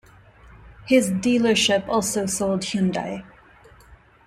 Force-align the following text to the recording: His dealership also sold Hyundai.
His 0.87 1.11
dealership 1.11 1.87
also 1.87 2.25
sold 2.25 2.61
Hyundai. 2.61 3.23